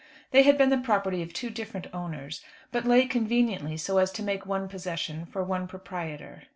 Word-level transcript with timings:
They 0.31 0.41
had 0.41 0.57
been 0.57 0.71
the 0.71 0.79
property 0.79 1.21
of 1.21 1.31
two 1.31 1.51
different 1.51 1.85
owners, 1.93 2.41
but 2.71 2.85
lay 2.85 3.05
conveniently 3.05 3.77
so 3.77 3.99
as 3.99 4.11
to 4.13 4.23
make 4.23 4.47
one 4.47 4.67
possession 4.67 5.27
for 5.27 5.43
one 5.43 5.67
proprietor. 5.67 6.41